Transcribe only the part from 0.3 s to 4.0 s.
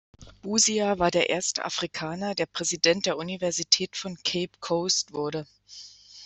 Busia war der erste Afrikaner, der Präsident der Universität